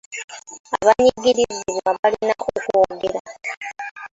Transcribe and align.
Abanyigirizibwa 0.81 1.89
balina 1.99 2.33
okwogera. 2.51 3.19